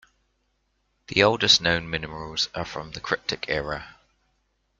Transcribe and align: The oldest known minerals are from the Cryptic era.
The 1.09 1.21
oldest 1.21 1.61
known 1.61 1.87
minerals 1.87 2.49
are 2.55 2.65
from 2.65 2.93
the 2.93 2.99
Cryptic 2.99 3.45
era. 3.47 3.97